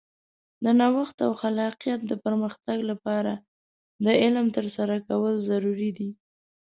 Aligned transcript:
د 0.63 0.65
نوښت 0.79 1.17
او 1.25 1.31
خلاقیت 1.41 1.99
د 2.07 2.13
پرمختګ 2.25 2.77
لپاره 2.91 3.33
د 4.05 4.07
علم 4.21 4.45
ترلاسه 4.55 4.95
کول 5.07 5.35
ضروري 5.49 5.91
دي. 5.97 6.09